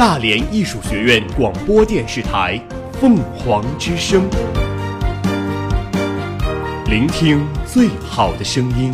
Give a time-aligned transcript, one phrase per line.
[0.00, 2.58] 大连艺术学院广播电视台
[2.98, 4.26] 凤凰之声，
[6.86, 8.90] 聆听最好的声音。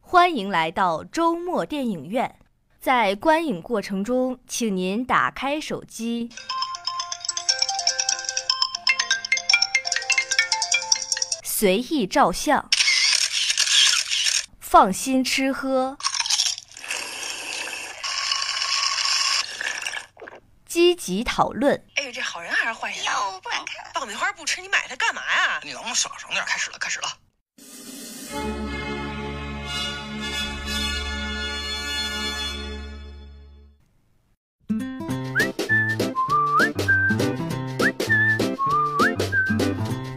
[0.00, 2.32] 欢迎来到周末电影院，
[2.78, 6.30] 在观影过程中，请您打开手机，
[11.42, 12.70] 随意照相，
[14.68, 15.96] 放心吃喝，
[20.66, 21.86] 积极讨论。
[21.94, 23.04] 哎呦，这好人还是坏人？
[23.04, 23.92] 呀，我不敢看。
[23.94, 25.60] 爆米花不吃，你买它干嘛呀？
[25.62, 26.44] 你能不能少省点？
[26.44, 28.65] 开始了，开始了。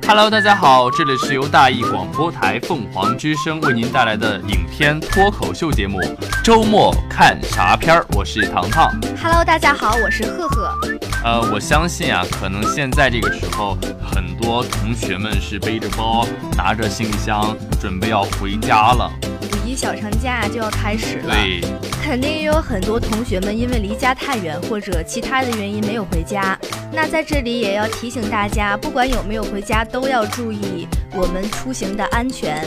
[0.09, 5.99] Hello，大家好，这里是由大艺广播台凤凰之声为您带来的影片脱口秀节目
[6.43, 8.91] 《周末看啥片儿》，我是糖糖。
[9.21, 10.98] Hello，大家好，我是赫赫。
[11.21, 16.25] 呃，我相信啊，可能现在这个时候，很多同学们是背着包，
[16.55, 19.11] 拿着行李箱，准备要回家了。
[19.41, 21.61] 五一小长假就要开始了，对，
[22.01, 26.57] 肯定也有很多同学们因为离家太远或者其他的原因没有回家。
[26.91, 32.65] 那在这里也要提醒大家，不管有没有回家，都要注意我们出行的安全。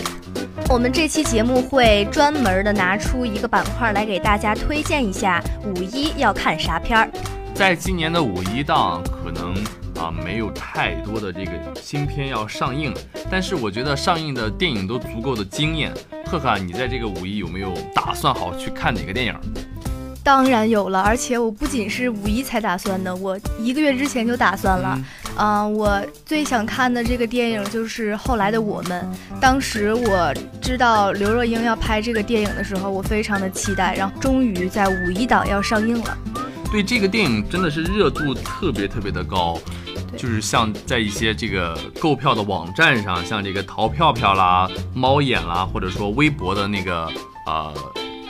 [0.68, 7.10] 我们这期节目会专门的拿出一个板块来给大家推荐一下五一要看啥片儿。
[7.54, 9.54] 在今年的五一档，可能
[9.96, 12.92] 啊没有太多的这个新片要上映，
[13.30, 15.92] 但是我觉得上映的电影都足够的惊艳。
[16.26, 19.34] 赫赫，你在这个五一有没有打算好去看哪个电影？
[20.24, 24.98] 当然有了，而且我不仅是五一才打算的，我一个月之前就打算了。
[25.36, 29.04] 嗯，我最想看的这个电影就是《后来的我们》。
[29.40, 36.18] 当时我知道刘若英要拍这个电影的时候，我非常的期待，然后终于在五一档要上映了。
[36.72, 39.58] 对这个电影真的是热度特别特别的高，
[40.16, 47.06] 就是像在一些这个购票的网站上，像这个淘票票啦、猫眼啦，或者说微博的那个
[47.46, 47.74] 呃。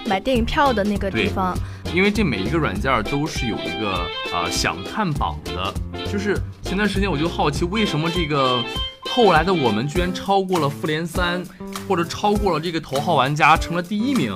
[0.05, 1.57] 买电影票的那个地方，
[1.95, 5.73] 因为这每一个软件都是有一个呃想看榜的，
[6.11, 8.61] 就是前段时间我就好奇，为什么这个
[9.15, 11.45] 后来的我们居然超过了复联三，
[11.87, 14.35] 或者超过了这个头号玩家，成了第一名。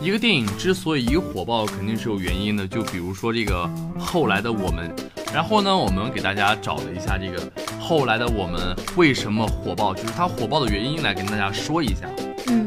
[0.00, 3.68] 一个电影之所以火爆，肯定是有原因的，就比如说这个
[3.98, 4.90] 后来的我们，
[5.30, 12.08] 然后呢，我们给大家找了一下这个后来的我们为什么火爆，就是它火爆的原因，来跟大家说一下。
[12.46, 12.66] 嗯。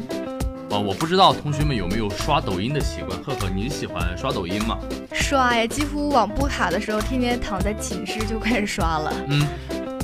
[0.70, 3.18] 哦，我不知道同学们有没有刷抖音的习惯。
[3.24, 4.78] 赫赫，你喜欢刷抖音吗？
[5.12, 9.12] 刷呀，几乎网不卡的时候，天天躺在寝室就开始刷了。
[9.28, 9.48] 嗯，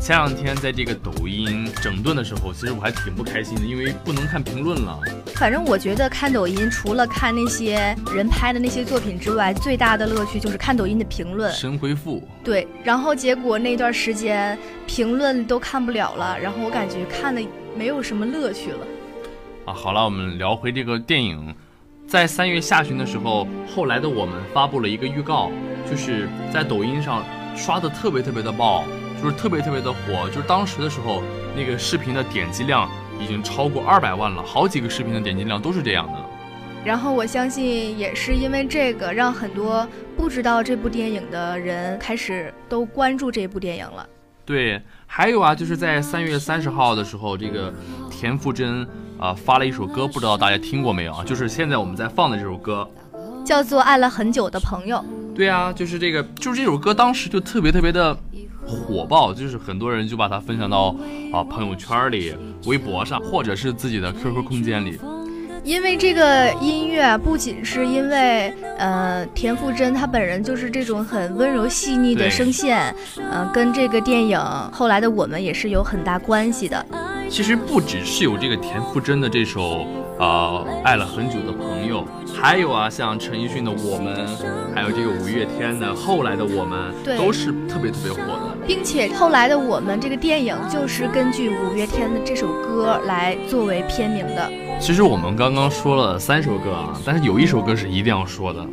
[0.03, 4.99] 前两天在这个抖音整顿的时候，其实我还挺不开心的，因为不能看评论了。
[5.35, 11.49] 反正我觉得看抖音，除了看那些人拍的那些作品之外，最大的乐趣就是看抖音的评论。
[11.53, 12.21] 神回复。
[12.43, 17.41] 对，然后结果那段时间评论都看不了了，然后我感觉看的
[17.73, 18.85] 没有什么乐趣了。
[19.63, 21.55] 啊，好了，我们聊回这个电影，
[22.09, 25.49] 在三月下旬的时候，后来的我们发布了一个预告，
[25.89, 27.23] 就是在抖音上
[27.55, 28.83] 刷的特别特别的爆，
[29.23, 31.23] 就是特别特别的火，就是当时的时候
[31.55, 36.13] 那个视频的点击量已经超过二百万了，好几个视频的点击量都是这样的。
[36.83, 44.05] 然后我相信也是因为这个，让很多不知道这部电影的人开始都关注这部电影了。
[44.43, 47.73] 对，还有啊，就是在三月三十号的时候，这个
[48.11, 48.85] 田馥甄。
[49.19, 51.23] 啊，发了一首歌，不知道大家听过没有啊？
[51.23, 52.85] 就是现在我们在放的这首歌，
[53.45, 54.97] 叫做《爱了很久的朋友》。
[55.33, 58.13] 对啊，就是这个，就是这首歌，当时就特别特别的
[58.65, 60.95] 火爆，就是很多人就把它分享到
[61.31, 62.35] 啊朋友圈里、
[62.65, 64.99] 微博上，或者是自己的 QQ 空间里。
[65.63, 74.37] 因为这个音乐不仅是因为，呃，田馥甄她本人就是这种很温柔细腻的声线，嗯，跟这个电影
[74.73, 76.85] 后来的我们也是有很大关系的。
[77.29, 79.87] 其实不只是有这个田馥甄的这首，
[80.19, 82.05] 呃，爱了很久的朋友，
[82.35, 84.27] 还有啊，像陈奕迅的我们，
[84.75, 88.52] 还有这个五月天的后来的我们，都是特别特别火的。
[88.65, 94.49] 并且后来的我们这个电影就是根据五月天的这首歌来作为片名的。
[94.79, 98.65] 其实我们刚刚说了三首歌啊，但是有一首歌是一定要说的。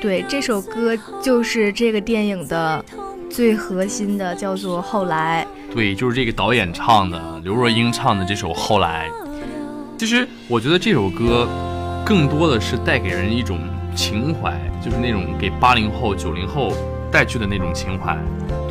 [0.00, 2.84] 对，这首歌就是这个电影的
[3.30, 5.46] 最核心的，叫做《后来》。
[5.74, 9.08] 对，就是这个导演唱的，刘若英唱的这首《后来》。
[9.98, 11.48] 其实我觉得这首歌，
[12.04, 13.60] 更多的是带给人一种
[13.94, 14.52] 情怀，
[14.84, 16.72] 就是那种给八零后、九零后
[17.10, 18.18] 带去的那种情怀。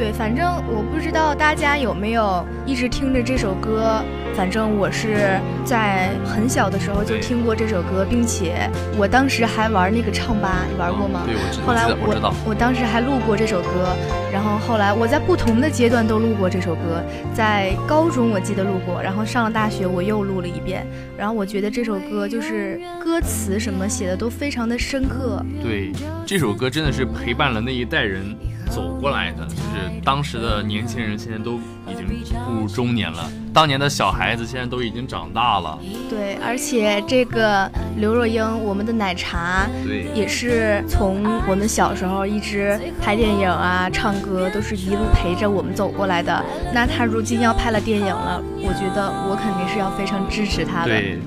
[0.02, 4.04] 对，反正我不知道大家有没有一直听着这首歌，
[4.34, 8.68] 反正我是在很小的时候就听过这首歌，并且
[8.98, 11.22] 我当时还玩那个唱吧，你玩过吗？
[11.28, 12.34] 对，我知后来我我知道。
[12.48, 13.96] 我当时还录过这首歌，
[14.34, 20.84] 然后后来我在不同的阶段都录过这首歌，在高中我记得录过，然后上了大学我又录了一遍，
[21.16, 25.92] 然后我觉得这首歌就是歌词什么写的都非常的深刻，对，
[26.26, 28.61] 这首歌真的是陪伴了那一代人走
[29.02, 31.60] 过来的，就是当时的年轻人现在都
[31.90, 32.06] 已经
[32.46, 35.80] 步入中年了，当年的小孩子现在都已经长大了。
[36.08, 39.68] 对，而且这个刘若英，我们的奶茶。
[39.84, 46.46] 对，也是从我们小时候一直拍电影啊、唱歌，都是一路陪着我们走过来的。
[46.72, 50.90] 那她如今要拍了电影了，我觉得我肯定是要非常支持她的。
[50.90, 51.20] 对，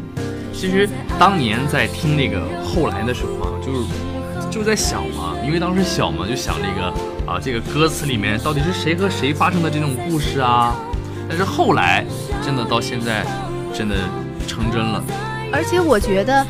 [0.53, 0.89] 其实
[1.19, 6.95] 当年在听那个后来的时候啊，就是就在想嘛，因为当时小嘛，就想这个
[7.27, 10.75] 啊，这个歌词里面到底是谁和谁发生的这种故事啊。
[11.29, 12.05] 但是后来
[12.45, 13.25] 真的到现在，
[13.73, 13.97] 真的
[14.47, 15.03] 成真了。
[15.51, 16.47] 而且我觉得，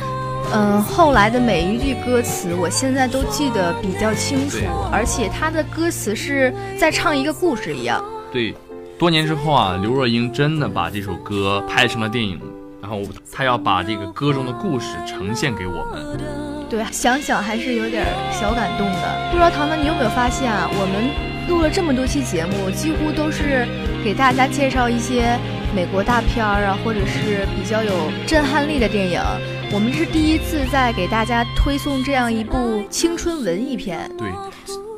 [0.53, 8.03] 嗯，后来的每一句歌词，我现在都记得比较清楚对，而且他的歌词是在唱一个故事一样。
[8.31, 8.53] 对，
[8.99, 12.37] 多年之后啊，刘若英真的把这首歌拍成了电影，
[12.81, 12.99] 然后
[13.31, 16.44] 她要把这个歌中的故事呈现给我们。
[16.69, 19.29] 对，想想还是有点小感动的。
[19.31, 20.69] 不知道糖糖你有没有发现啊？
[20.73, 21.09] 我们
[21.47, 23.67] 录了这么多期节目，几乎都是
[24.03, 25.37] 给大家介绍一些
[25.75, 29.21] 美国大片儿啊，或者是比较有震撼力的电影。
[29.71, 34.09] 我们是第一次在给大家推送这样一部青春文艺片。
[34.17, 34.29] 对，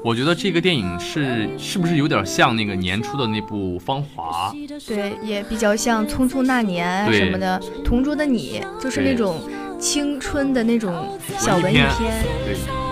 [0.04, 4.54] 我觉得这个电影是是不是有点像那个年初的那部《芳华》？
[4.88, 9.40] 对，也比较像《匆匆那年》什么的，《同桌的你》就是那种
[9.80, 12.26] 青春的那种小文艺片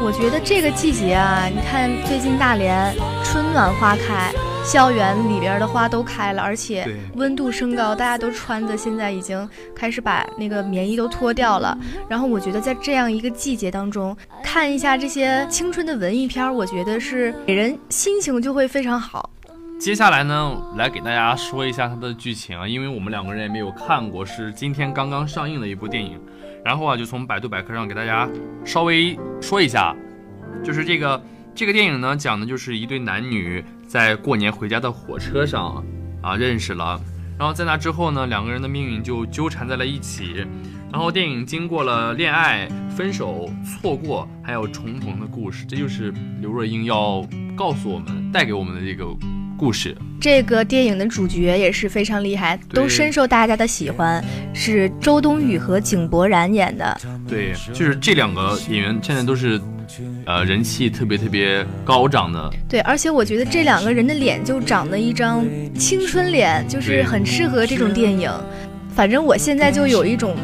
[0.04, 2.94] 我觉得这个季节啊，你看最近大连
[3.24, 4.32] 春暖花开，
[4.64, 11.78] 校园里边的花都开了，而且温度升高，大家都穿的现在已经开始把那个棉衣都脱掉了。
[12.08, 19.30] 然后我觉得在这样一个季节当中，看一下这些青春的文艺片，我觉得是给人心情就会非常好。
[19.80, 26.20] 接下来呢，来给大家说一下它的剧情啊，因为我们两个人也没有看过，是今天刚刚上映的一部电影。
[26.66, 28.28] 然后啊，就从百度百科上给大家
[28.66, 29.96] 稍微说一下，
[30.64, 31.24] 就是这个
[31.54, 35.86] 这个电影呢，讲的就是一对男女在过年回家的火车上
[36.24, 37.00] 啊认识了，
[37.38, 40.44] 然后在那之后呢，两个人的命运就纠缠在了一起。
[40.92, 47.24] 然后电影经过了恋爱、分手、错过，还有重逢的故事，这就是刘若英要
[47.56, 49.06] 告诉我们、带给我们的这个
[49.58, 49.96] 故事。
[50.20, 54.24] 这个电影的主角也是非常厉害，都深受大家的喜欢，
[54.54, 56.98] 是周冬雨和井柏然演的。
[57.28, 59.60] 对，就是这两个演员现在都是，
[60.26, 62.50] 呃，人气特别特别高涨的。
[62.68, 68.32] 对，而且我觉得这两个人的脸就长得一张青春脸，就是很适合这种电影。
[68.96, 70.36] 反正我现在就有一种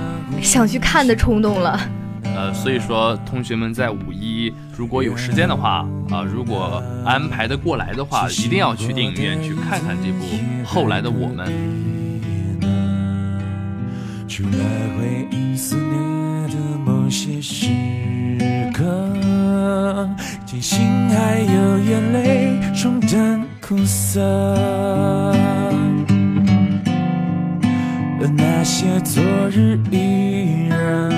[0.42, 1.80] 想去看的冲动了。
[2.24, 10.24] 呃，所以说同学们在五一如果有时间的话，啊、如果安排的过来的话，一定要去电影院去看看这部
[10.66, 11.48] 《后来的我们》。
[14.28, 14.50] 去来
[14.98, 17.68] 回忆思念的某些时
[18.74, 20.08] 刻，
[20.46, 20.80] 庆幸
[21.10, 24.22] 还有眼泪冲淡苦涩，
[28.22, 31.12] 而那些昨日依然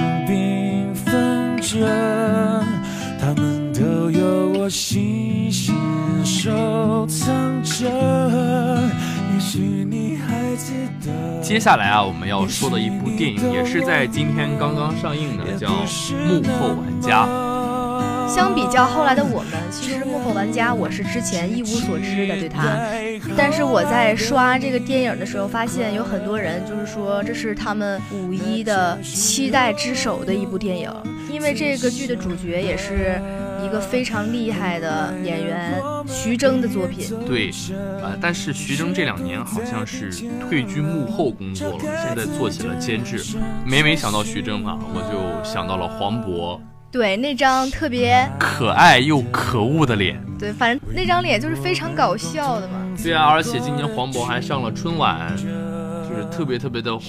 [1.84, 2.64] 纷着，
[3.20, 5.76] 它们都有我细心
[6.24, 7.90] 收藏着。
[9.34, 9.60] 也许
[9.90, 10.74] 你还记
[11.06, 11.42] 得。
[11.42, 15.68] 接下来啊，我们要说的一部电影也是在今天刚刚上映的，叫
[16.16, 17.26] 《幕后玩家》。
[18.34, 22.80] 相比较后来的我们，其实《幕后玩家》我是之前一无所知的对他，
[23.38, 30.90] 但是我在刷这个电影的时候，发现有很多人就是说这是他们五一的期待之首的一部电影，
[31.34, 33.20] 因为这个剧的主角也是
[33.66, 37.06] 一个非常厉害的演员徐峥的作品。
[37.26, 37.50] 对，
[38.02, 40.12] 呃，但是徐峥这两年好像是
[40.48, 43.38] 退居幕后工作了，现在做起了监制。
[43.66, 46.60] 每每想到徐峥啊，我就想到了黄渤，
[46.92, 50.22] 对，那张特别可爱又可恶的脸。
[50.38, 52.80] 对，反正那张脸就是非常搞笑的嘛。
[53.02, 55.63] 对啊，而且今年黄渤还上了春晚，就是
[56.36, 57.04] 特别特别的火。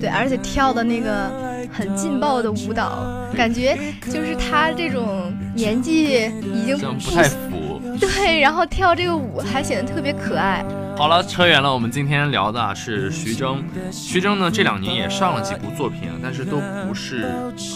[0.00, 1.30] 对，而且跳的那个
[1.72, 7.80] 很劲爆的舞蹈，感觉就是他这种年纪已经像不太符。
[7.98, 10.64] 对，然后跳这个舞还显得特别可爱。
[10.96, 11.72] 好了，扯远了。
[11.72, 13.62] 我们今天聊的啊是徐峥。
[13.90, 17.22] 徐峥呢这两年也上了几部作品，但是都不是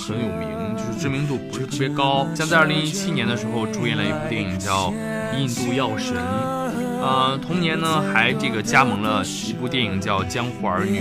[0.07, 2.27] 很有名，就是知名度不是特别高。
[2.35, 4.91] 像在二零一七年的时候，主演了一部电影叫
[5.39, 6.64] 《印度药神》，啊，
[7.05, 11.01] 呃，同年呢还这个加盟了一部电影叫《江湖儿女》，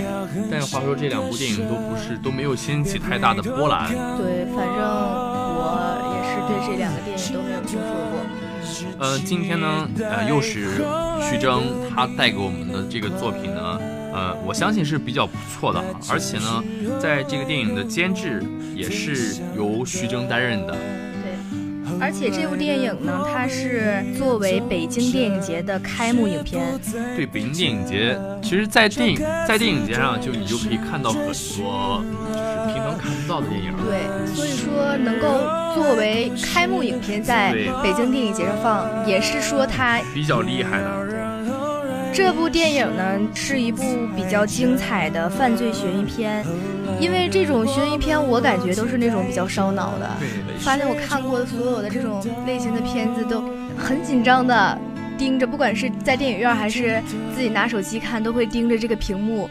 [0.50, 3.88] 但是话说这两部电影都不是都没有掀起太大的波澜。
[4.18, 5.64] 对，反正我
[6.12, 8.20] 也是对这两个电影都没有听说过。
[8.98, 10.84] 呃，今天呢，呃，又是
[11.22, 13.80] 徐峥他带给我们的这个作品呢，
[14.12, 16.62] 呃，我相信是比较不错的，而且呢，
[17.00, 18.42] 在这个电影的监制
[18.74, 20.76] 也是由徐峥担任的。
[22.04, 26.62] 对，而且这部电影呢，它是作为北京电影节的开幕影片。
[27.16, 29.18] 对，北京电影节，其实，在电影
[29.48, 31.62] 在电影节上，就你就可以看到很多就是
[32.72, 33.72] 平常看不到的电影。
[33.84, 35.26] 对，所以说能够
[35.74, 41.14] 作为开幕影片在北京电影节上放，也是说它比较厉害的。
[42.12, 43.82] 这部电影呢是一部
[44.14, 46.46] 比较精彩的犯罪悬疑片，
[47.00, 50.08] 因为这种悬疑片我感觉都是那种比较烧脑的。
[50.58, 53.42] 发现我看过的所有的这种类型的片子都
[53.78, 54.78] 很紧张的
[55.18, 57.02] 盯着，不管是在电影院还是
[57.34, 59.48] 自己拿手机看，都会盯着这个屏幕，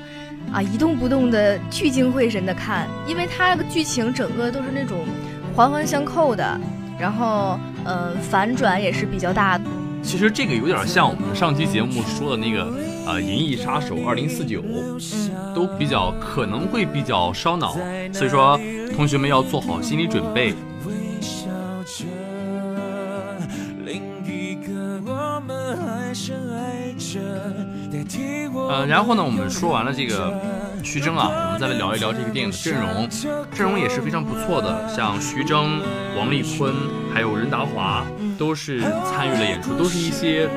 [0.51, 5.00] 啊一动不动的聚精会神的看，因为它那个剧情整个都是那种
[5.55, 6.60] 环环相扣的，
[7.00, 9.63] 然后呃反转也是比较大的。
[10.01, 12.65] 其实这个有点像我们上期节目说的那个，
[13.05, 14.62] 呃，《银翼杀手二零四九》，
[15.55, 17.77] 都比较可能会比较烧脑，
[18.12, 18.60] 所以说
[18.93, 20.53] 同学们要做好心理准备。
[28.70, 30.34] 呃，然后呢，我们说完了这个
[30.84, 33.10] 徐峥啊，我们再来聊一聊这个电影的阵容，
[33.51, 35.82] 阵容也是非常不错的，像徐峥、
[36.17, 36.74] 王丽坤，
[37.13, 38.05] 还有任达华。
[38.36, 40.50] 都是参与了演出，都是一些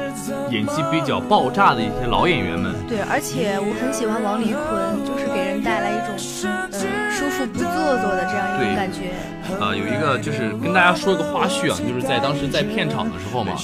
[0.51, 2.75] 演技比较爆炸的一些老演员们。
[2.89, 6.17] 对，而且我很喜欢王丽坤，就是给人带来一种
[6.49, 9.13] 呃舒服不做作的这样一种感觉。
[9.61, 13.55] 呃，有一个就是跟大家说一个花絮啊，就是在当时在片场的时候嘛，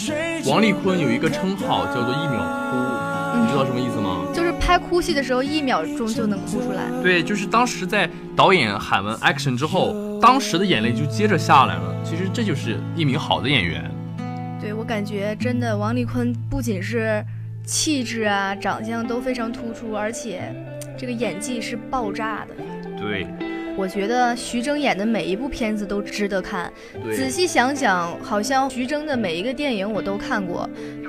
[0.47, 4.25] 王丽坤有一个称号叫做一秒哭，你知道什么意思吗？
[4.33, 6.85] 就是拍哭戏的时候，一秒钟就能哭出来。
[7.03, 11.95] 对，就是当时在导演喊完 action 之后，当时的眼泪就接着下来了。
[12.05, 13.91] 其实这就是一名好的演员。
[14.61, 17.25] 对我感觉真的，王丽坤不仅是
[17.65, 20.55] 气质啊、长相都非常突出，而且
[20.97, 22.55] 这个演技是爆炸的。
[22.97, 23.27] 对，
[23.77, 26.73] 我觉得徐峥演的每一部片子都值得看。
[27.13, 30.69] 仔细想想，好像徐峥的每一个电影我都看过，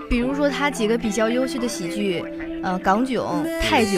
[0.10, 2.24] 比如说他几个比较优秀的喜剧，
[2.64, 3.96] 呃，《港囧》《泰囧》，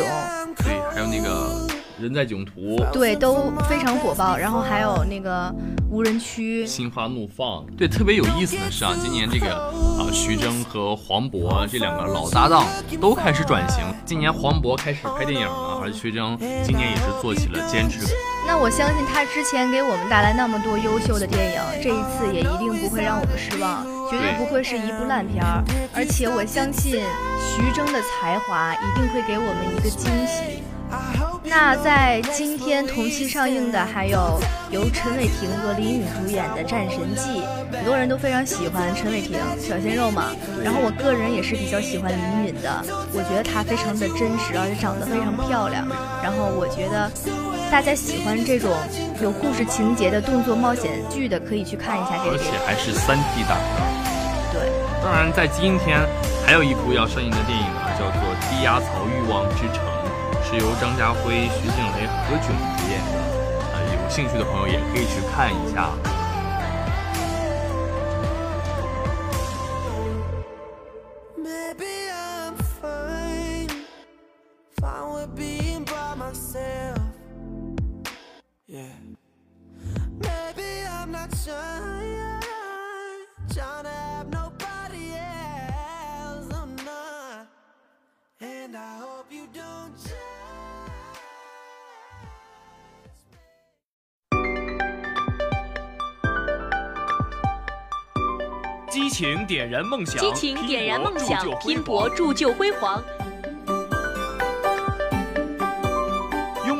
[0.63, 1.65] 对，还有那个。
[1.97, 4.35] 人在囧途，对，都非常火爆。
[4.35, 5.49] 然后还有那个
[5.89, 7.65] 无人区，心花怒放。
[7.77, 12.67] 对，特别有意思的是啊，今年这个啊，徐峥和黄渤这两个老搭档
[12.99, 13.81] 都开始转型。
[14.05, 17.99] 今年黄渤开始拍电影了，而徐峥今年也是做起了监制。
[18.47, 25.63] 那我相信他之前给我们带来那么多优秀的电影，这一次也一定不会让我们失望，绝对不会是一部烂片儿。
[25.93, 27.01] 而且我相信
[27.41, 30.63] 徐峥的才华一定会给我们一个惊喜。
[31.43, 34.39] 那在今天同期上映的还有
[34.71, 40.31] 由陈伟霆和林允主演的《战神纪》，很多人都非常喜欢陈伟霆小鲜肉嘛。
[40.63, 42.83] 然后我个人也是比较喜欢林允的，
[43.13, 45.85] 我觉得她非常的真实，而且长得非常漂亮。
[46.23, 47.11] 然后我觉得
[47.75, 48.71] 大家喜欢这种
[49.21, 52.31] 有故事情节的动作冒险剧的，可以去看一下这个。
[52.31, 53.67] 而且还是三 D 大片。
[54.53, 54.71] 对。
[55.03, 55.99] 当然，在今天
[56.47, 59.83] 还有一部要上映的电影啊，叫做《低压槽欲望之城》。
[60.47, 63.19] 是由张家辉、徐静蕾、何炅主演的，
[63.75, 65.91] 呃，有兴趣的朋友也可以去看一下。
[98.91, 103.03] 激情点燃梦想，激情点燃梦想，拼搏铸就辉煌。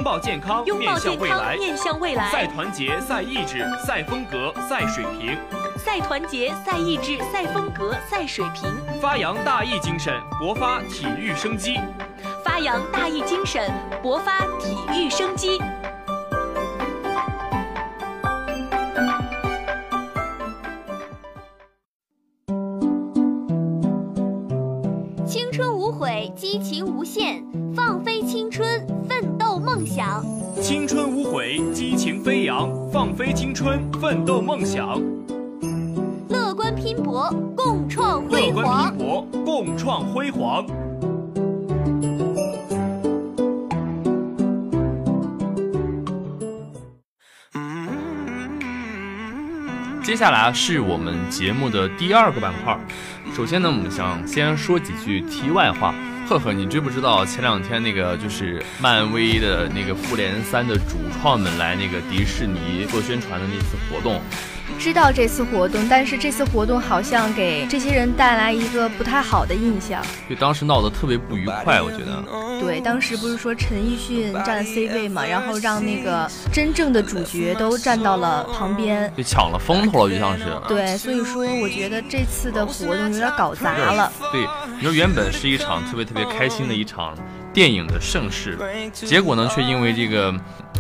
[0.06, 2.32] 抱健康，面向未来，面向未来。
[2.32, 5.36] 赛团结，赛意志，赛风格，赛水平。
[5.80, 8.72] 赛团结，赛意志，赛风格，赛水平。
[9.02, 11.80] 发扬大义精神，勃发体育生机。
[12.44, 13.68] 发扬大义精神，
[14.04, 15.60] 勃发体育生机。
[33.16, 35.02] 放飞青春，奋斗梦想。
[36.28, 38.56] 乐观拼搏，共创辉煌。
[38.56, 39.46] 乐观拼搏，共。
[39.46, 40.66] 共创辉煌。
[50.04, 52.78] 接下来是我们节目的第二个板块。
[53.34, 55.96] 首先呢，我们想先说几句题外话。
[56.28, 64.20] 赫赫，你知不知道前两天那个就是漫威的那个复联三的主创们来那个迪士尼做宣传的那次活动？
[64.80, 70.04] 知道这次活动，但是这次活动好像给这些人带来一个不太好的印象。
[70.28, 72.24] 就当时闹得特别不愉快，我觉得。
[72.60, 80.46] 对，当时不是说陈奕迅占了 C 位嘛，然后让那个真正的主角都站到了旁边，就抢了风头了，就像是。
[80.68, 84.12] 对，所以说我觉得这次的活动有点搞砸了。
[84.32, 87.18] 对，你说原本是一场特别特别开心的一场
[87.54, 88.58] 电影的盛世，
[88.94, 90.34] 结果呢，却因为这个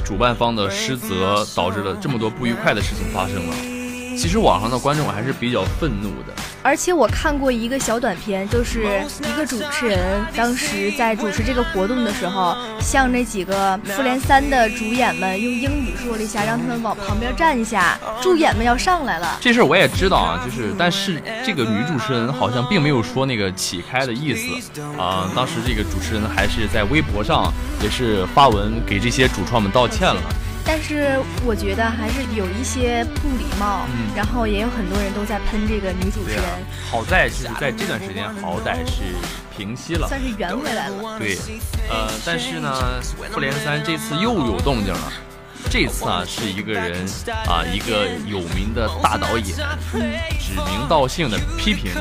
[0.03, 3.74] 主办方的失责，导致了这么多不愉快的事情发生了。
[4.17, 9.99] 其实网上的观众还是比较愤怒的，而且我看过一个小短片，就是一个主持人
[10.35, 19.37] 当时在主持这个活动的时候，向那几个复联三的主演们用英语说了一下，让他们往旁边站一下，助演们要上来了。
[19.41, 30.21] 这事儿我也知道啊，就是但是这个女主持人好像并没有说那个起开的意思啊，当时这个主持人还是在微博上也是发文给这些主创们道歉了。
[30.65, 36.43] 但是我觉得还是有一些不礼貌，嗯，然后也有很多人都在喷这个女主持人。
[36.89, 39.03] 好在就是在这段时间，好歹是
[39.55, 41.19] 平息了，算是圆回来了。
[41.19, 41.37] 对，
[41.89, 42.99] 呃，但是呢，
[43.31, 45.13] 复联三这次又有动静了。
[45.69, 47.05] 这次啊，是一个人
[47.47, 49.55] 啊，一个有名的大导演，
[50.39, 51.91] 指名道姓的批评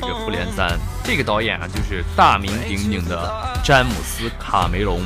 [0.00, 0.78] 这个复联三。
[1.04, 3.32] 这个导演啊，就是大名鼎鼎的
[3.64, 5.00] 詹姆斯卡梅隆。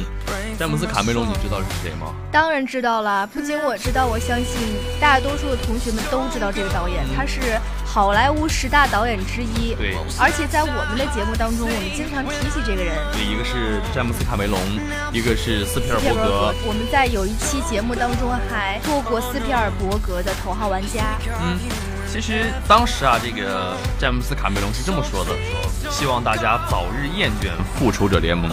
[0.58, 2.14] 詹姆斯·卡梅隆，你知道是谁吗？
[2.30, 9.74] 当然知道了，不仅我知道，我相信大多数的同学们都知道这个导演，他是好莱坞十大导演之一。
[9.74, 12.94] 对，而且在我们的节目当中，我们经常提起这个人。
[13.12, 14.58] 对，一个是詹姆斯·卡梅隆，
[15.12, 16.54] 一个是斯皮尔伯格。
[16.64, 21.18] 我们在有一期节目当中还做过斯皮尔伯格的头号玩家。
[21.42, 21.58] 嗯，
[22.12, 27.46] 其实当时啊，这个詹姆斯·卡梅隆是这么说的：说希望大家早日厌倦
[27.78, 28.50] 《复仇者联盟》。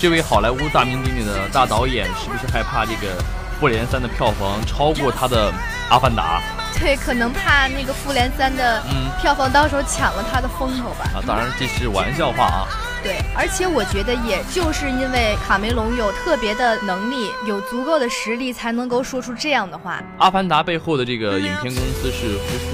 [0.00, 3.14] 这位好莱坞大名鼎鼎的大导演，是不是害怕这个
[3.60, 5.52] 《复联三》的票房超过他的
[5.88, 6.40] 《阿凡达》？
[6.80, 8.82] 对，可能怕那个《复联三》的
[9.20, 11.10] 票房到时候抢了他的风头吧。
[11.14, 12.66] 啊，当然这是玩笑话啊。
[13.02, 19.98] 对，而且我觉得，也就是因为卡梅隆有特别的能力，有足够的实力，才能够说出这样的话。
[20.18, 22.66] 《阿凡达》背后的这个影片公司是福斯，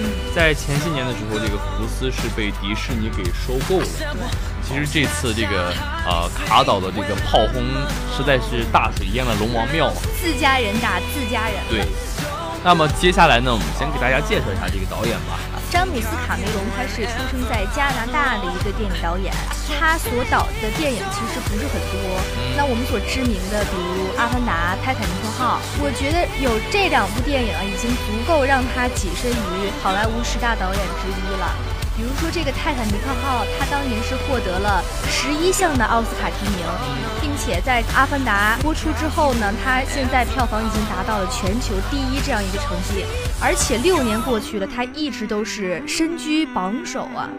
[0.00, 3.86] 嗯在前些年的时候，这个福斯是被迪士尼给收购了。
[4.66, 5.72] 其实这次这个
[6.06, 7.62] 呃卡岛的这个炮轰
[8.16, 9.94] 实在是大水淹了龙王庙啊！
[10.20, 11.54] 自家人打自家人。
[11.68, 11.84] 对。
[12.64, 15.38] 那么接下来呢，我们先给大家介绍一下这个导演吧。
[15.74, 19.34] 詹姆斯·卡梅隆，他是出生在加拿大的一个电影导演，
[19.76, 21.98] 他所导的电影其实不是很多。
[22.56, 31.83] 那我们所知名的，比如《阿凡达》《泰坦尼克号》，我觉得有这两部电影已经足够让他跻身于好莱坞十大导演之一了。
[31.96, 36.66] 比如说这个《泰坦尼克号》，它当年是获得了十一项的奥斯卡提名，
[37.20, 43.04] 并且在《阿凡达》播出之后呢，它现在票房已经达到了全球第一这样一个成绩，
[43.40, 47.30] 而且六年过去了，它一直都是身居榜首啊。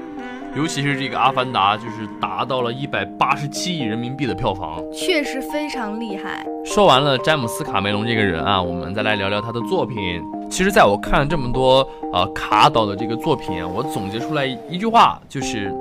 [0.56, 6.46] 尤其是这个《阿凡达》，就是达到了一百八十七亿人民币的票房，确实非常厉害。
[6.64, 10.24] 说完了詹姆斯·卡梅隆这个人啊，我们再来聊聊他的作品。
[10.50, 15.74] 其实，在我看了这么多呃卡导的这个作品，我总结出来一句话，就是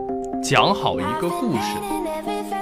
[0.42, 1.78] 讲好一个故事。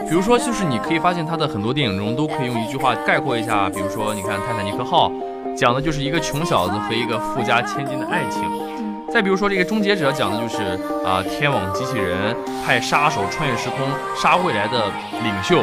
[0.06, 3.70] 比如说，就是你可以发现他的很多电影中都可以用一句话概括一下。
[3.70, 5.10] 比如说，你看《泰坦尼克号》，
[5.56, 8.42] 讲的就是一个穷小子和一个富家千金的爱情。
[9.12, 10.62] 再比如说，这个《终结者》讲的就是
[11.04, 14.86] 啊，天网机器人派杀手穿越时空杀未来的
[15.22, 15.62] 领袖。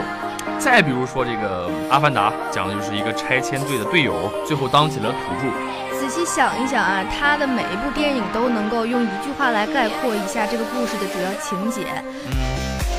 [0.59, 5.99] 再比如说，这个《阿凡达》讲的就是一个拆迁队的队友，最后当起了土著。
[5.99, 11.87] 仔细想一想啊，他的每一部电影都能够用一句话来概括一下这个故事的主要情节。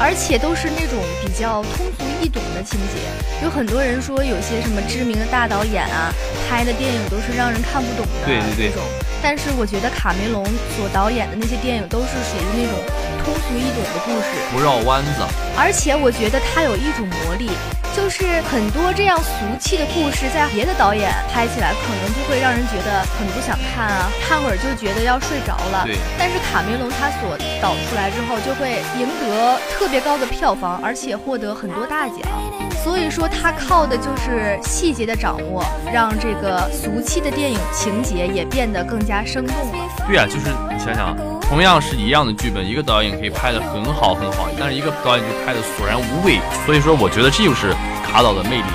[0.02, 3.06] 而且都是那种比较通俗易懂的情节，
[3.44, 6.10] 有很多人说有些什么知名的大导演啊
[6.48, 8.80] 拍的电影都是让人看不懂的对对种，
[9.22, 10.44] 但是我觉得卡梅隆
[10.76, 12.78] 所导演的那些电影都是属于那种
[13.24, 15.22] 通俗易懂的故事，不绕弯子。
[15.56, 17.50] 而且我觉得他有一种魔力。
[17.92, 25.82] 就是很多这样俗气的故事，在别的导演拍起来，可能就会让人觉得很不想看啊，看会儿就觉得要睡着了。
[25.84, 25.96] 对。
[26.16, 32.69] 但是卡梅隆他所导出来之后，就会赢得特别高的票房，而且获得很多大奖。
[32.82, 35.62] 所以说，他靠的就是细节的掌握，
[35.92, 39.88] 让这个俗气的电影情节也变得更加生动了。
[40.06, 41.16] 对啊，就是你想想。
[41.50, 46.38] 同样是一样的剧本，一个导演可以拍的很好很好，但是一个导演就拍的索然无味。
[46.64, 47.74] 所以说，我觉得这就是
[48.06, 48.70] 卡导的魅力。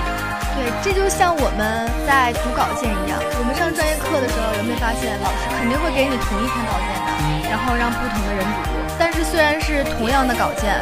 [0.60, 8.76] 对，这就像我们在读稿件一样，我们上专业课的时候，有没有发现老师肯定会给你同一篇稿件的，然后让不同的人读。
[9.00, 10.76] 但是虽然是同样的稿件，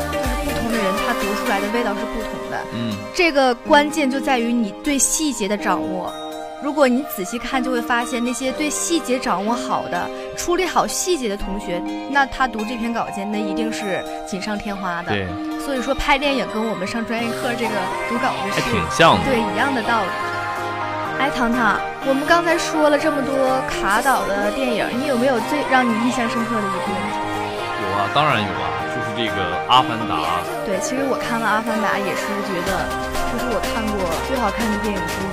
[0.73, 2.57] 的人他读出来的味道是不同的。
[2.73, 6.12] 嗯，这个关键就在于你对细节的掌握。
[6.63, 15.12] 如果你仔细看，就会发现那些对细节掌握好的、处理好细节的同学，那他读这篇稿件，那一定是锦上添花的。
[15.12, 15.27] 对，
[15.59, 17.75] 所以说拍电影跟我们上专业课这个
[18.07, 19.25] 读稿子还是挺像的。
[19.25, 20.09] 对一样的道理。
[21.19, 23.36] 哎，糖糖，我们刚才说了这么多
[23.67, 26.91] 卡导的电影，你有没有最让你印象深刻的一部？
[27.83, 28.82] 有啊，当然有啊，就是
[29.15, 29.38] 这个
[29.69, 30.41] 《阿凡达》。
[30.65, 32.86] 对，其实我看了《阿凡达》，也是觉得
[33.32, 35.30] 这是我看过最好看的电影之一。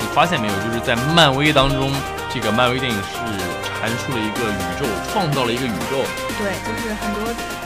[0.00, 0.54] 你发现没有？
[0.64, 1.92] 就是在漫威当中，
[2.32, 3.16] 这个漫威电影是
[3.64, 6.04] 阐述了一个宇宙，创造了一个宇宙。
[6.36, 7.22] 对，就是很多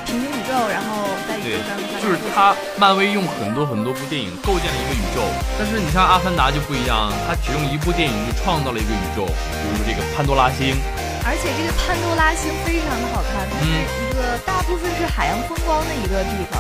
[0.07, 5.21] 平行宇宙，然后在宇宙当中就是它，漫威用很多很多部电影构建了一个宇宙。
[5.59, 10.77] 但是你像《阿凡达》就不一样，它只用一部电影就创造了一个宇宙，比如说这个潘多拉星。
[11.25, 16.59] 而且这个潘多拉星非常的好看，它是一个大部分是海洋风光的一个地方。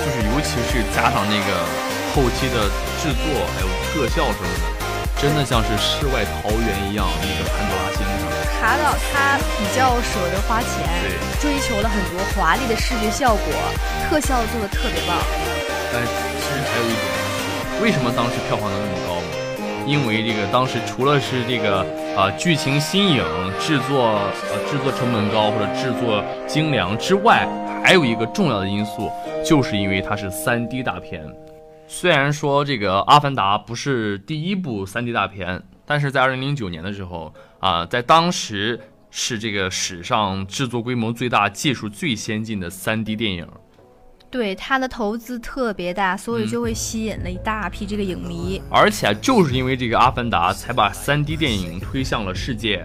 [0.00, 1.60] 就是尤其是加上那个
[2.16, 2.68] 后期的
[3.00, 4.66] 制作还有特效什么的，
[5.20, 7.04] 真的像是世外桃源一样。
[7.20, 8.24] 那个潘多拉星上，
[8.60, 13.52] 卡导他比较舍得花钱，对，追求了很多华丽的视觉效果，
[14.08, 15.20] 特效做的特别棒。
[15.92, 16.08] 但是
[16.40, 17.04] 其实还有一点，
[17.84, 19.13] 为什么当时票房能那么高呢？
[19.86, 21.80] 因为这个当时除了是这个
[22.16, 23.24] 啊、剧情新颖、
[23.60, 24.18] 制作
[24.50, 27.46] 呃制作成本高或者制作精良之外，
[27.84, 29.10] 还有一个重要的因素，
[29.44, 31.24] 就是因为它是 3D 大片。
[31.86, 43.46] 虽然说这个《阿凡达》不是第一部 3D 大片，但是在2009年的时候啊、在当时是这个史上制作规模最大、技术最先进的 3D 电影。
[44.34, 48.60] 对他的投资特别大，所以嗯就会吸引了一大批这个影迷。
[48.68, 52.84] 而且就是因为这个《阿凡达》，才把 3D 电影推向了世界。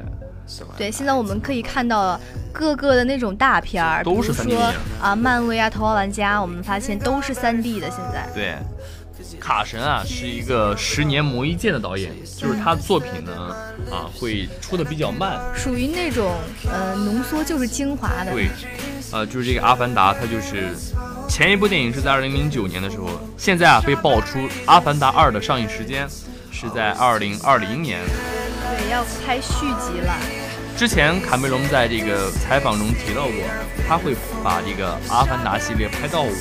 [0.77, 2.21] 对，现在我们可以看到
[2.53, 7.89] 各个的那种大片儿，都是比 3D 说电影啊，漫威啊，《头号玩家》，我们发现都是 3D 的。
[7.89, 8.55] 现在对，
[9.39, 13.55] 卡神啊是一个十年磨一剑的导演，就是他作品呢
[13.89, 15.39] 啊会出的比较慢。
[15.55, 16.35] 属于那种
[16.71, 18.33] 呃浓缩就是精华的。
[18.33, 18.49] 对，
[19.11, 20.69] 呃，就是这个《阿凡达》，它就是
[21.39, 26.05] 前一部电影是在二零零九年的时候，现在啊被爆出《阿凡达二》的上映时间
[26.51, 28.01] 是在二零二零年。
[28.61, 30.13] 对，要拍续集了。
[30.75, 33.33] 之前卡梅隆在这个采访中提到过，
[33.87, 36.33] 他会把这个《阿凡达》系列拍到五。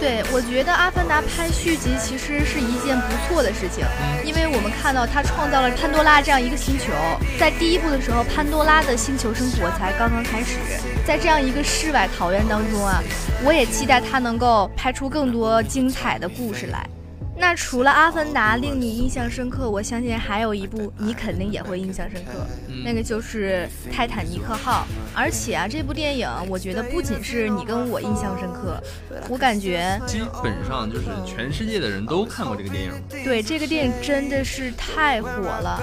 [0.00, 3.84] 对，我觉得《阿凡达》拍续集其实是一件不错的事情，
[4.24, 6.92] 因为我们看到他创造了潘多拉这样一个星球。
[7.38, 10.56] 在第一部的时候，潘多拉的星球生活才刚刚开始，
[11.04, 13.02] 在这样一个世外桃源当中啊，
[13.44, 16.88] 我也期待他能够拍出更多精彩的故事来。
[17.38, 22.46] 那除了《阿凡达》令你印象深刻，我相信还有一部你肯定也会印象深刻，
[22.84, 24.86] 那个就是《泰坦尼克号》。
[25.18, 28.82] 而且啊，这部电影我觉得不仅是你跟我印象深刻，
[29.28, 32.92] 我感觉基本上就是全世界的人都看过这个电影。
[33.24, 35.80] 对这个电影真的是太火了。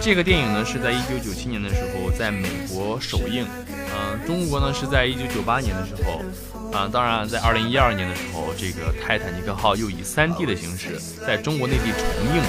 [0.00, 3.46] 这个电影呢是在一九九七年的时候在美国首映，
[3.92, 6.22] 嗯、中国呢是在一九九八年的时候，
[6.72, 12.48] 啊、当然在二零一二年的时候，这个泰坦尼克号又以三 D 的形式在中国内地重映了。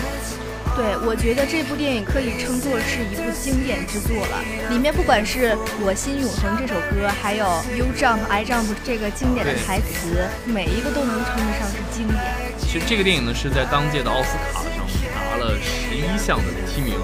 [0.73, 4.39] 对，我觉得这部电影可以称作是一部经典之作了。
[4.69, 5.51] 里面不管是
[5.83, 7.43] 《我心永恒》这首歌，还有
[7.75, 12.23] You Jump I Jump 这个经典的台词，每一个都能称得上是经典。
[12.57, 16.95] 其实这个电影呢是在当届的奥斯卡上拿了十一项的提名，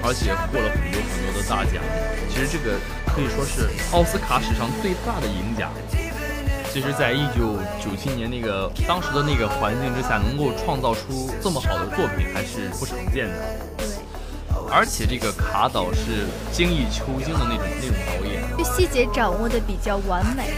[0.00, 1.84] 而且获了很多很多的大奖。
[2.32, 2.80] 其实这个
[3.14, 5.68] 可以说是奥斯卡史上最大的赢家。
[6.72, 13.34] 其实，在一九九七年那个当时的那个环境之下，能够创造出这么好的作品，还是不常见的。
[13.76, 13.86] 对，
[14.70, 20.48] 而且这个卡导是精益求精的那种那种导演，对细节掌握的比较完美。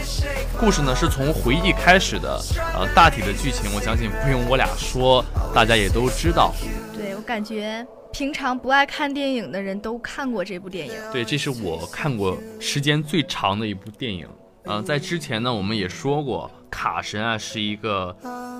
[0.57, 2.41] 故事呢是从回忆开始的，
[2.73, 5.21] 呃，大体的剧情我相信不用我俩说，
[5.53, 6.53] 大家也都知道。
[6.95, 7.85] 对我感觉
[8.17, 10.93] 平常不爱看电影的人都看过这部电影。
[11.11, 14.25] 对，这是我看过时间最长的一部电影。
[14.63, 18.15] 嗯、在之前呢，我们也说过，卡神啊是一个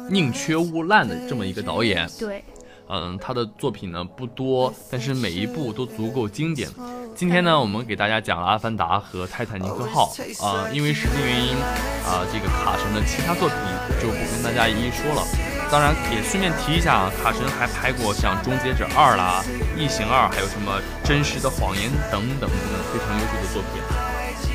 [0.10, 2.06] 宁缺毋滥的这么一个导演。
[2.20, 2.44] 对，
[2.90, 6.70] 嗯，他的作品呢不多，但是每一部都足够经典。
[7.16, 10.14] 今天呢，我们给大家讲了《阿凡达》和《泰坦尼克号》
[10.46, 11.56] 啊、因为时间原因
[12.04, 13.58] 啊、这个卡神的其他作品
[14.02, 15.55] 就不跟大家一一说了。
[15.72, 19.44] 当然，也顺便提一下啊，卡神还拍过像《终结者二》啦，
[19.78, 23.82] 《异形二》，还有什么《真实的谎言》等等等等非常优秀的作品。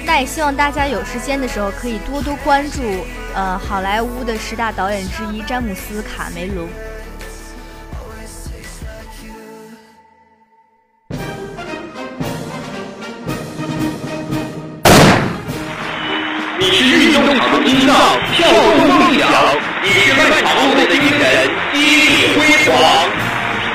[0.07, 2.81] 那也希望大家有时间的时候可以多多关注，
[3.35, 6.69] 呃，好莱坞的十大导演之一詹姆斯·卡梅隆。
[16.59, 17.97] 你是运动场的心脏，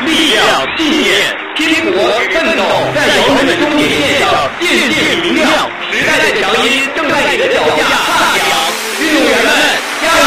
[0.06, 0.40] 力量、
[0.78, 1.96] 信念、拼搏、
[2.32, 4.30] 奋斗，在遥远的终点线上
[4.60, 5.46] 渐渐明亮。
[5.92, 8.48] 时代的强音正在你的脚下踏响，
[9.02, 9.48] 运动员们
[10.02, 10.24] 加油！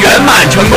[0.00, 0.76] 圆满成功。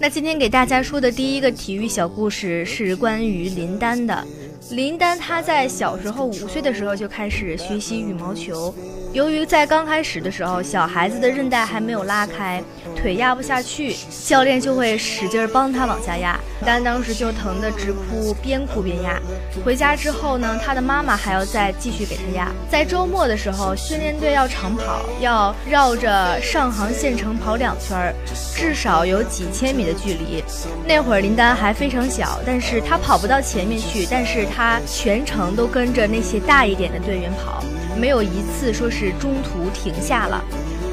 [0.00, 4.24] 那今天给大家说的第一个体育小故事是关于林丹的。
[4.70, 8.74] 林丹他在小时候五岁的时候就开始学习羽毛球，
[9.12, 12.62] 由于在刚开始的时候小孩子的韧带还没有拉开，
[12.94, 19.18] 腿压不下去，教练就会使劲帮他往下压，丹当时就疼得直哭，边哭边压。
[19.64, 22.52] 回家之后呢，他的妈妈还要再继续给他压。
[22.70, 28.14] 在周末的时候，训练队要长跑，要绕着上杭县城跑两圈，
[28.54, 30.44] 至少有几千米的距离。
[30.86, 37.62] 那会儿林丹还非常小，但是他跑不到前面去，但是他他全程都跟着那些大一点的队员跑，
[37.96, 40.42] 没有一次说是中途停下了。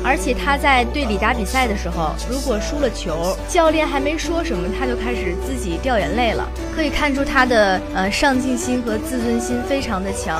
[0.03, 6.47] 而且他在队里打比赛的时候，如果输了球，教练还没说什么，他就开始自己掉眼泪了。
[6.75, 10.39] 可以看出他的呃上进心和自尊心非常的强。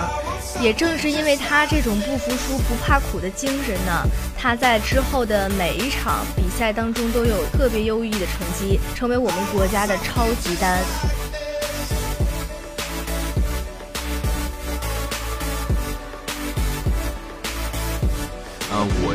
[0.62, 4.08] 也正是因为他这种不服输、不怕苦的精神呢，
[4.38, 10.78] 他在之后的每一场比赛当中都有特别优异的成绩，成为我们国家的超级丹。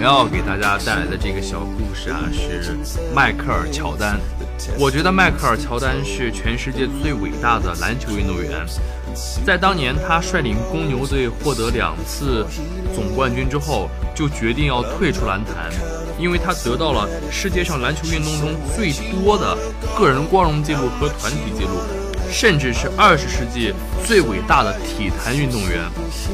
[0.00, 2.74] 我要给大家带来的这个小故事啊，是
[3.14, 4.18] 迈克尔·乔丹。
[4.78, 8.64] 我觉得迈克尔·乔丹是全世界最伟大的篮球运动员。
[9.44, 12.46] 在当年他率领公牛队获得两次
[12.94, 15.70] 总冠军之后，就决定要退出篮坛，
[16.18, 19.54] 因为他得到了世界上篮球运动中最多的
[19.98, 21.76] 个人光荣记录和团体记录，
[22.30, 23.74] 甚至是二十世纪
[24.06, 25.80] 最伟大的体坛运动员。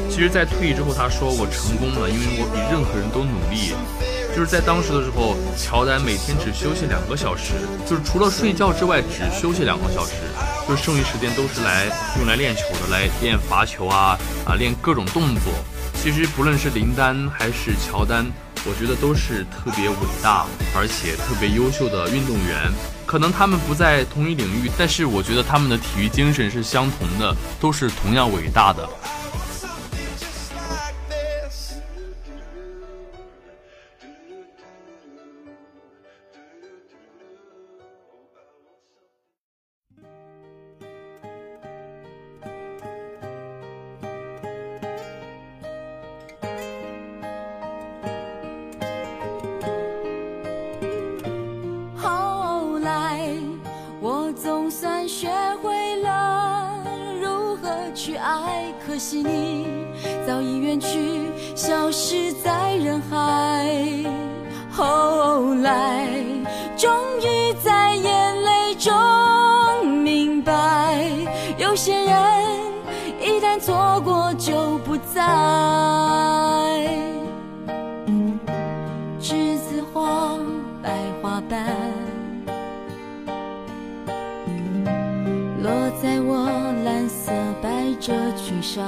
[0.09, 3.73] 其实，在退役之后，他说：“我成功了，因为我比任何人都努力。”
[4.35, 7.53] 就是在当时的时候，乔丹每天只休息两个小时，
[7.89, 10.13] 就是除了睡觉之外，只休息两个小时，
[10.67, 11.87] 就是剩余时间都是来
[12.19, 15.51] 用来练球的，来练罚球啊啊，练各种动作。
[15.95, 18.27] 其实不论是林丹还是乔丹，
[18.63, 22.71] 我觉得都是特别伟大而且特别优秀的运动员。
[23.07, 28.87] 可能他们不在同一领域，但是我觉得他们的体育精神是相同的，都是同样伟大的。
[61.67, 63.67] 消失在人海。
[64.71, 66.07] 后来，
[66.77, 71.11] 终于在眼泪中明白，
[71.57, 72.15] 有些人
[73.19, 75.21] 一旦错过就不再。
[79.19, 80.37] 栀子花
[80.81, 80.89] 白
[81.21, 81.65] 花瓣，
[85.61, 85.69] 落
[86.01, 86.49] 在我
[86.85, 88.87] 蓝色百褶裙上。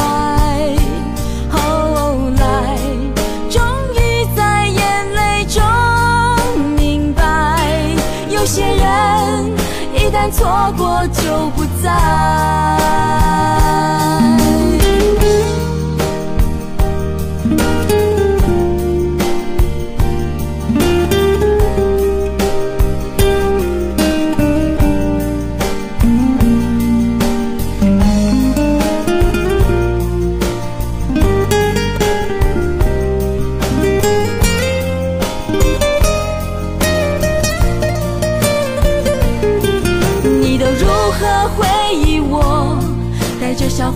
[10.31, 11.91] 错过就不再。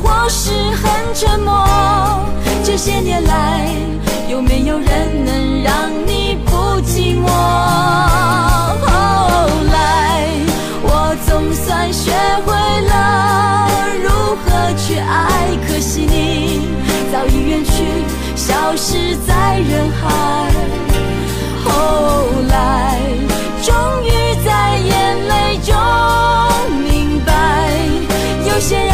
[0.03, 1.65] 或是很沉默。
[2.63, 3.69] 这些年来，
[4.27, 7.27] 有没有人能让你不寂寞？
[8.85, 8.87] 后
[9.71, 10.27] 来，
[10.81, 12.11] 我总算学
[12.45, 12.51] 会
[12.87, 13.69] 了
[14.03, 14.09] 如
[14.43, 16.67] 何去爱，可惜你
[17.11, 18.03] 早已远去，
[18.35, 20.03] 消失在人海。
[21.63, 21.71] 后
[22.49, 22.99] 来，
[23.61, 24.09] 终于
[24.43, 25.73] 在眼泪中
[26.83, 27.31] 明白，
[28.47, 28.93] 有些人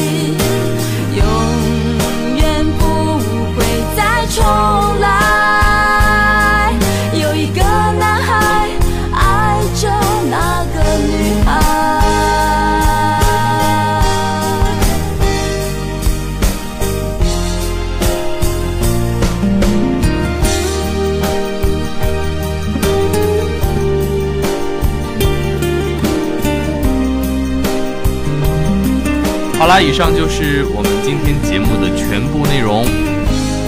[4.33, 4.43] 重
[5.01, 6.73] 来。
[7.13, 8.69] 有一个男孩
[9.13, 9.89] 爱着
[10.29, 11.49] 那个女孩。
[29.59, 32.85] 好啦，以上就是我们今天节目的全部内容。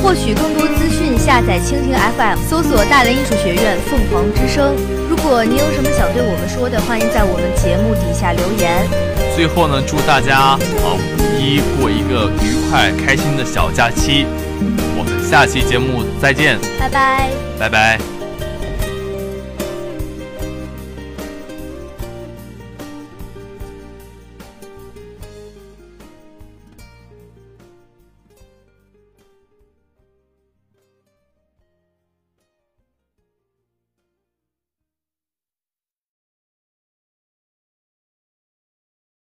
[0.04, 4.76] 获取更多资讯，下载蜻蜓 FM，搜索大连艺术学院凤凰之声。
[5.10, 8.86] 如果您有什么想对我们说的，欢迎在我们节目底下留言。
[9.34, 14.26] 最后呢，祝大家啊五一过一个愉快开心的小假期。
[14.98, 17.30] 我们下期节目再见，拜拜。
[17.58, 18.13] 拜拜。